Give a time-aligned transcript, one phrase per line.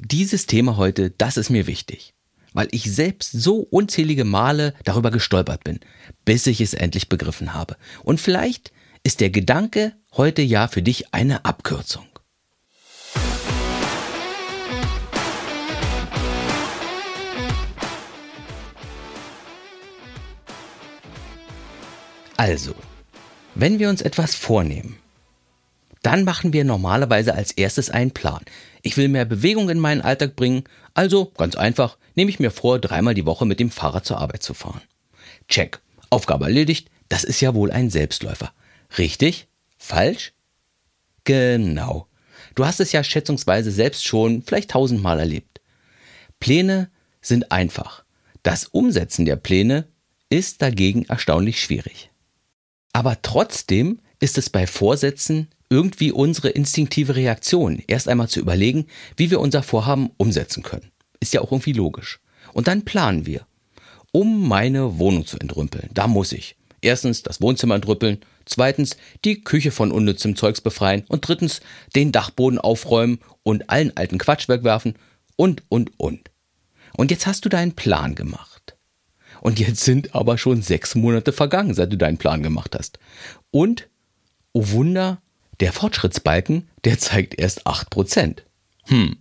[0.00, 2.14] Dieses Thema heute, das ist mir wichtig,
[2.52, 5.78] weil ich selbst so unzählige Male darüber gestolpert bin,
[6.24, 7.76] bis ich es endlich begriffen habe.
[8.02, 8.72] Und vielleicht
[9.04, 12.06] ist der Gedanke heute ja für dich eine Abkürzung.
[22.36, 22.74] Also,
[23.54, 24.98] wenn wir uns etwas vornehmen,
[26.04, 28.44] dann machen wir normalerweise als erstes einen Plan.
[28.82, 32.78] Ich will mehr Bewegung in meinen Alltag bringen, also ganz einfach, nehme ich mir vor,
[32.78, 34.82] dreimal die Woche mit dem Fahrrad zur Arbeit zu fahren.
[35.48, 35.80] Check.
[36.10, 38.52] Aufgabe erledigt, das ist ja wohl ein Selbstläufer.
[38.98, 39.48] Richtig?
[39.78, 40.34] Falsch?
[41.24, 42.06] Genau.
[42.54, 45.62] Du hast es ja schätzungsweise selbst schon vielleicht tausendmal erlebt.
[46.38, 46.90] Pläne
[47.22, 48.04] sind einfach.
[48.42, 49.88] Das Umsetzen der Pläne
[50.28, 52.10] ist dagegen erstaunlich schwierig.
[52.92, 59.32] Aber trotzdem ist es bei Vorsätzen irgendwie unsere instinktive Reaktion, erst einmal zu überlegen, wie
[59.32, 60.92] wir unser Vorhaben umsetzen können.
[61.18, 62.20] Ist ja auch irgendwie logisch.
[62.52, 63.44] Und dann planen wir.
[64.12, 66.54] Um meine Wohnung zu entrümpeln, da muss ich.
[66.80, 71.60] Erstens das Wohnzimmer entrüppeln, zweitens die Küche von unnützem Zeugs befreien und drittens
[71.96, 74.94] den Dachboden aufräumen und allen alten Quatsch wegwerfen
[75.34, 76.30] und, und, und.
[76.96, 78.76] Und jetzt hast du deinen Plan gemacht.
[79.40, 83.00] Und jetzt sind aber schon sechs Monate vergangen, seit du deinen Plan gemacht hast.
[83.50, 83.88] Und,
[84.52, 85.20] oh Wunder,
[85.60, 88.38] der Fortschrittsbalken, der zeigt erst 8%.
[88.84, 89.16] Hm,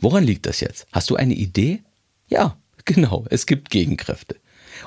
[0.00, 0.86] woran liegt das jetzt?
[0.92, 1.82] Hast du eine Idee?
[2.28, 4.36] Ja, genau, es gibt Gegenkräfte.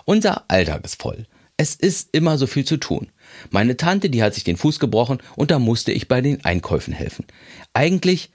[0.06, 1.25] Unser Alltag ist voll.
[1.58, 3.09] Es ist immer so viel zu tun.
[3.52, 6.94] Meine Tante, die hat sich den Fuß gebrochen und da musste ich bei den Einkäufen
[6.94, 7.25] helfen.
[7.73, 8.31] Eigentlich,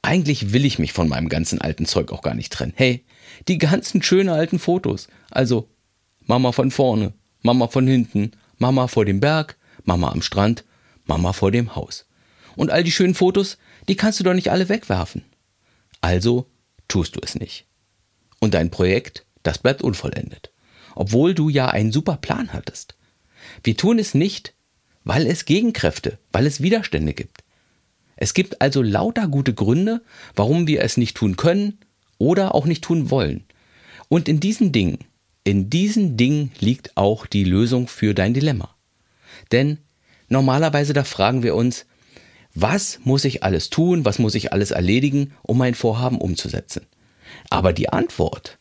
[0.00, 2.72] eigentlich will ich mich von meinem ganzen alten Zeug auch gar nicht trennen.
[2.76, 3.04] Hey,
[3.48, 5.08] die ganzen schönen alten Fotos.
[5.30, 5.68] Also
[6.20, 10.64] Mama von vorne, Mama von hinten, Mama vor dem Berg, Mama am Strand
[11.04, 12.06] Mama vor dem Haus.
[12.56, 13.58] Und all die schönen Fotos,
[13.88, 15.24] die kannst du doch nicht alle wegwerfen.
[16.00, 16.46] Also
[16.88, 17.66] tust du es nicht.
[18.40, 20.52] Und dein Projekt, das bleibt unvollendet.
[20.94, 22.96] Obwohl du ja einen super Plan hattest.
[23.64, 24.54] Wir tun es nicht,
[25.04, 27.42] weil es Gegenkräfte, weil es Widerstände gibt.
[28.16, 30.02] Es gibt also lauter gute Gründe,
[30.36, 31.78] warum wir es nicht tun können
[32.18, 33.44] oder auch nicht tun wollen.
[34.08, 34.98] Und in diesen Dingen,
[35.44, 38.74] in diesen Dingen liegt auch die Lösung für dein Dilemma.
[39.50, 39.78] Denn
[40.32, 41.84] Normalerweise da fragen wir uns,
[42.54, 46.86] was muss ich alles tun, was muss ich alles erledigen, um mein Vorhaben umzusetzen?
[47.50, 48.58] Aber die Antwort,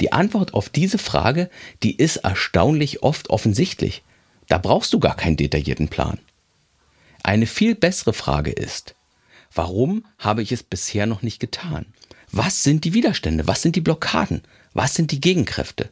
[0.00, 1.50] die Antwort auf diese Frage,
[1.82, 4.02] die ist erstaunlich oft offensichtlich.
[4.48, 6.18] Da brauchst du gar keinen detaillierten Plan.
[7.22, 8.94] Eine viel bessere Frage ist,
[9.52, 11.84] warum habe ich es bisher noch nicht getan?
[12.30, 13.46] Was sind die Widerstände?
[13.46, 14.44] Was sind die Blockaden?
[14.72, 15.90] Was sind die Gegenkräfte?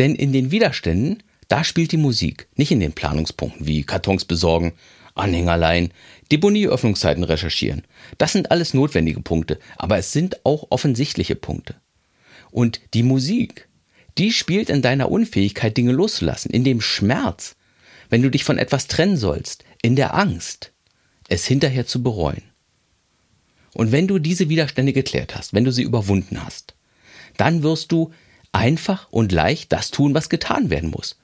[0.00, 4.72] Denn in den Widerständen da spielt die Musik, nicht in den Planungspunkten wie Kartons besorgen,
[5.14, 5.92] Anhängerleihen,
[6.32, 7.82] Deponieöffnungszeiten recherchieren.
[8.16, 11.74] Das sind alles notwendige Punkte, aber es sind auch offensichtliche Punkte.
[12.52, 13.68] Und die Musik,
[14.16, 17.54] die spielt in deiner Unfähigkeit, Dinge loszulassen, in dem Schmerz,
[18.08, 20.72] wenn du dich von etwas trennen sollst, in der Angst,
[21.28, 22.44] es hinterher zu bereuen.
[23.74, 26.72] Und wenn du diese Widerstände geklärt hast, wenn du sie überwunden hast,
[27.36, 28.10] dann wirst du
[28.52, 31.18] einfach und leicht das tun, was getan werden muss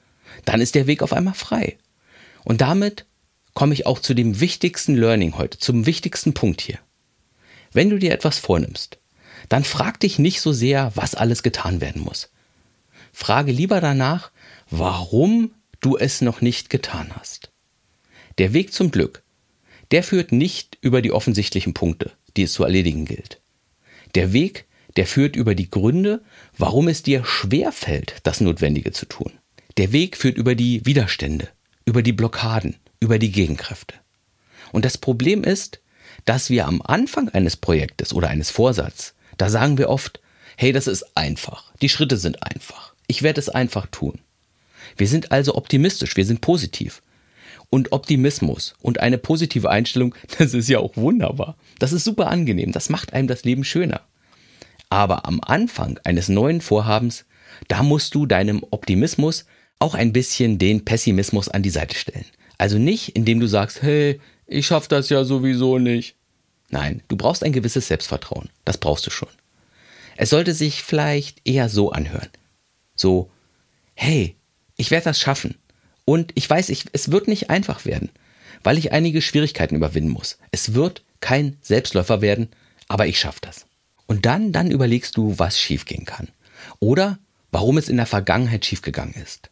[0.45, 1.77] dann ist der Weg auf einmal frei.
[2.43, 3.05] Und damit
[3.53, 6.79] komme ich auch zu dem wichtigsten Learning heute, zum wichtigsten Punkt hier.
[7.71, 8.97] Wenn du dir etwas vornimmst,
[9.49, 12.29] dann frag dich nicht so sehr, was alles getan werden muss.
[13.13, 14.31] Frage lieber danach,
[14.69, 15.51] warum
[15.81, 17.51] du es noch nicht getan hast.
[18.37, 19.23] Der Weg zum Glück,
[19.91, 23.41] der führt nicht über die offensichtlichen Punkte, die es zu erledigen gilt.
[24.15, 26.21] Der Weg, der führt über die Gründe,
[26.57, 29.31] warum es dir schwer fällt, das Notwendige zu tun.
[29.79, 31.47] Der Weg führt über die Widerstände,
[31.85, 33.95] über die Blockaden, über die Gegenkräfte.
[34.73, 35.79] Und das Problem ist,
[36.25, 40.19] dass wir am Anfang eines Projektes oder eines Vorsatzes, da sagen wir oft,
[40.57, 44.19] hey, das ist einfach, die Schritte sind einfach, ich werde es einfach tun.
[44.97, 47.01] Wir sind also optimistisch, wir sind positiv.
[47.69, 51.55] Und Optimismus und eine positive Einstellung, das ist ja auch wunderbar.
[51.79, 54.01] Das ist super angenehm, das macht einem das Leben schöner.
[54.89, 57.23] Aber am Anfang eines neuen Vorhabens,
[57.69, 59.45] da musst du deinem Optimismus
[59.79, 62.25] auch ein bisschen den Pessimismus an die Seite stellen.
[62.57, 66.15] Also nicht, indem du sagst, hey, ich schaff das ja sowieso nicht.
[66.69, 68.49] Nein, du brauchst ein gewisses Selbstvertrauen.
[68.65, 69.29] Das brauchst du schon.
[70.17, 72.29] Es sollte sich vielleicht eher so anhören.
[72.95, 73.31] So,
[73.95, 74.35] hey,
[74.75, 75.55] ich werde das schaffen.
[76.03, 78.09] Und ich weiß, ich, es wird nicht einfach werden,
[78.63, 80.37] weil ich einige Schwierigkeiten überwinden muss.
[80.51, 82.49] Es wird kein Selbstläufer werden,
[82.87, 83.65] aber ich schaffe das.
[84.07, 86.27] Und dann, dann überlegst du, was schiefgehen kann.
[86.79, 87.19] Oder
[87.51, 89.49] warum es in der Vergangenheit schiefgegangen ist.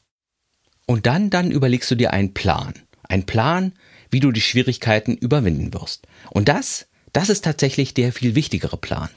[0.88, 2.74] Und dann, dann überlegst du dir einen Plan.
[3.04, 3.74] Ein Plan,
[4.10, 6.07] wie du die Schwierigkeiten überwinden wirst.
[6.31, 9.10] Und das, das ist tatsächlich der viel wichtigere Plan.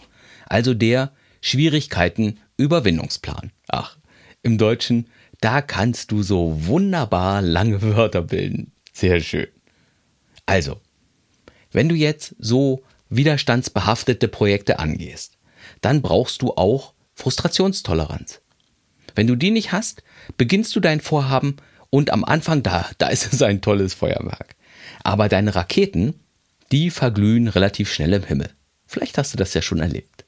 [0.51, 3.53] also der Schwierigkeiten-Überwindungsplan.
[3.69, 3.97] Ach,
[4.43, 5.09] im Deutschen,
[5.41, 8.73] da kannst du so wunderbar lange Wörter bilden.
[8.93, 9.47] Sehr schön.
[10.45, 10.79] Also,
[11.71, 15.39] wenn du jetzt so widerstandsbehaftete Projekte angehst,
[15.81, 18.43] dann brauchst du auch Frustrationstoleranz.
[19.15, 20.03] Wenn du die nicht hast,
[20.37, 21.57] beginnst du dein Vorhaben
[21.91, 24.55] und am Anfang da, da ist es ein tolles Feuerwerk.
[25.03, 26.15] Aber deine Raketen,
[26.73, 28.51] die verglühen relativ schnell im Himmel.
[28.87, 30.25] Vielleicht hast du das ja schon erlebt.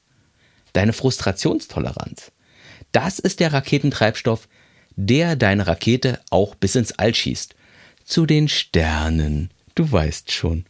[0.73, 2.31] Deine Frustrationstoleranz,
[2.91, 4.47] das ist der Raketentreibstoff,
[4.95, 7.55] der deine Rakete auch bis ins All schießt.
[8.05, 10.65] Zu den Sternen, du weißt schon.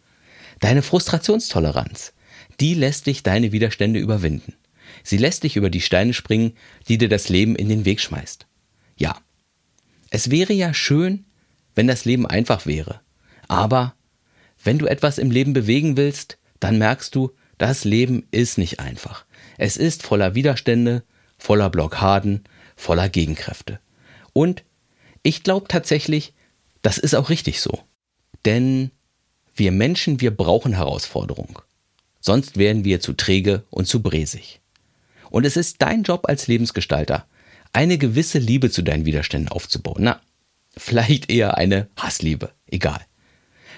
[0.60, 2.14] Deine Frustrationstoleranz,
[2.60, 4.54] die lässt dich deine Widerstände überwinden.
[5.04, 6.54] Sie lässt dich über die Steine springen,
[6.88, 8.48] die dir das Leben in den Weg schmeißt.
[8.98, 9.18] Ja,
[10.10, 11.26] es wäre ja schön,
[11.76, 13.02] wenn das Leben einfach wäre.
[13.48, 13.96] Aber
[14.64, 19.26] wenn du etwas im Leben bewegen willst, dann merkst du, das Leben ist nicht einfach.
[19.58, 21.04] Es ist voller Widerstände,
[21.38, 22.44] voller Blockaden,
[22.76, 23.80] voller Gegenkräfte.
[24.32, 24.64] Und
[25.22, 26.34] ich glaube tatsächlich,
[26.82, 27.80] das ist auch richtig so.
[28.46, 28.92] Denn
[29.56, 31.60] wir Menschen, wir brauchen Herausforderung.
[32.20, 34.62] Sonst werden wir zu träge und zu bresig.
[35.34, 37.26] Und es ist dein Job als Lebensgestalter,
[37.74, 40.04] eine gewisse Liebe zu deinen Widerständen aufzubauen.
[40.04, 40.22] Na,
[40.78, 43.02] vielleicht eher eine Hassliebe, egal.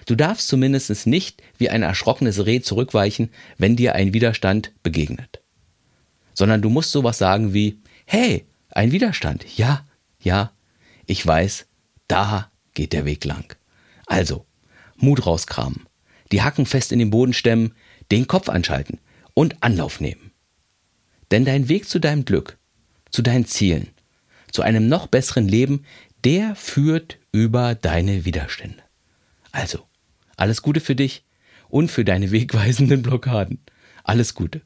[0.06, 5.42] Du darfst zumindest nicht wie ein erschrockenes Reh zurückweichen, wenn dir ein Widerstand begegnet.
[6.34, 9.86] Sondern du musst sowas sagen wie, hey, ein Widerstand, ja,
[10.20, 10.52] ja,
[11.06, 11.68] ich weiß,
[12.10, 13.56] da geht der Weg lang.
[14.08, 14.46] Also,
[14.98, 15.86] Mut rauskramen,
[16.34, 17.76] die Hacken fest in den Boden stemmen,
[18.12, 19.00] den Kopf anschalten
[19.34, 20.32] und Anlauf nehmen.
[21.32, 22.58] Denn dein Weg zu deinem Glück,
[23.12, 23.90] zu deinen Zielen,
[24.52, 25.86] zu einem noch besseren Leben,
[26.24, 28.82] der führt über deine Widerstände.
[29.52, 29.86] Also,
[30.38, 31.24] alles Gute für dich
[31.70, 33.60] und für deine wegweisenden Blockaden.
[34.04, 34.62] Alles Gute.